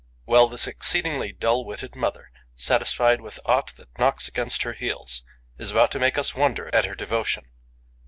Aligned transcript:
Well, 0.25 0.47
this 0.47 0.65
exceedingly 0.65 1.31
dull 1.31 1.63
witted 1.63 1.95
mother, 1.95 2.31
satisfied 2.55 3.21
with 3.21 3.39
aught 3.45 3.75
that 3.77 3.99
knocks 3.99 4.27
against 4.27 4.63
her 4.63 4.73
heels, 4.73 5.21
is 5.59 5.69
about 5.69 5.91
to 5.91 5.99
make 5.99 6.17
us 6.17 6.33
wonder 6.33 6.73
at 6.73 6.85
her 6.85 6.95
devotion. 6.95 7.45